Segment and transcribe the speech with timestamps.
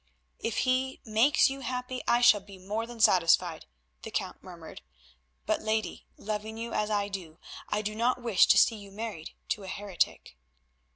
[0.39, 3.67] "If he makes you happy I shall be more than satisfied,"
[4.01, 4.81] the Count murmured,
[5.45, 7.37] "but, lady, loving you as I do,
[7.69, 10.37] I do not wish to see you married to a heretic."